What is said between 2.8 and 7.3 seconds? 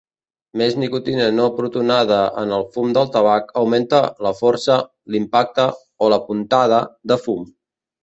del tabac augmenta la "força", l'"impacte" o la "puntada" de